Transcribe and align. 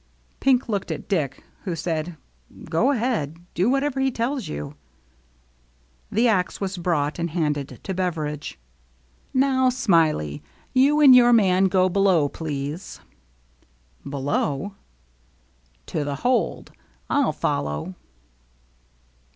Pink 0.39 0.67
looked 0.67 0.89
at 0.89 1.07
Dick, 1.07 1.43
who 1.63 1.75
said," 1.75 2.17
Go 2.71 2.89
ahead. 2.89 3.37
Do 3.53 3.69
whatever 3.69 3.99
he 3.99 4.09
tells 4.09 4.47
you." 4.47 4.73
The 6.11 6.27
axe 6.27 6.59
was 6.59 6.77
brought 6.79 7.19
and 7.19 7.29
handed 7.29 7.79
to 7.83 7.93
Beveridge." 7.93 8.57
Now, 9.47 9.69
Smiley, 9.69 10.41
you 10.73 11.01
and 11.01 11.15
your 11.15 11.31
man 11.33 11.65
go 11.65 11.87
below, 11.87 12.27
please." 12.27 12.99
"Below?" 14.03 14.73
"To 15.85 16.03
the 16.03 16.15
hold. 16.15 16.71
rU 17.11 17.31
follow." 17.31 17.93